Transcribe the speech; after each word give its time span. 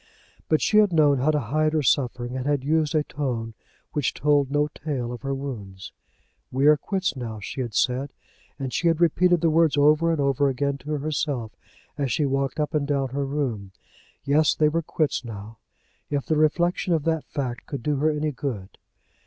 But 0.49 0.63
she 0.63 0.77
had 0.79 0.91
known 0.91 1.19
how 1.19 1.29
to 1.29 1.37
hide 1.39 1.73
her 1.73 1.83
suffering, 1.83 2.35
and 2.35 2.47
had 2.47 2.63
used 2.63 2.95
a 2.95 3.03
tone 3.03 3.53
which 3.93 4.15
told 4.15 4.49
no 4.49 4.67
tale 4.69 5.11
of 5.13 5.21
her 5.21 5.35
wounds. 5.35 5.91
We 6.51 6.65
are 6.65 6.75
quits 6.75 7.15
now, 7.15 7.39
she 7.39 7.61
had 7.61 7.75
said, 7.75 8.11
and 8.57 8.73
she 8.73 8.87
had 8.87 8.99
repeated 8.99 9.41
the 9.41 9.51
words 9.51 9.77
over 9.77 10.11
and 10.11 10.19
over 10.19 10.49
again 10.49 10.79
to 10.79 10.93
herself 10.93 11.51
as 11.99 12.11
she 12.11 12.25
walked 12.25 12.59
up 12.59 12.73
and 12.73 12.87
down 12.87 13.09
her 13.09 13.27
room. 13.27 13.73
Yes! 14.25 14.55
they 14.55 14.69
were 14.69 14.81
quits 14.81 15.23
now, 15.23 15.59
if 16.09 16.25
the 16.25 16.35
reflection 16.35 16.95
of 16.95 17.03
that 17.03 17.25
fact 17.27 17.67
could 17.67 17.83
do 17.83 17.97
her 17.97 18.09
any 18.09 18.31
good. 18.31 18.79